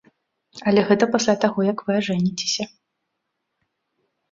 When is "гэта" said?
0.89-1.07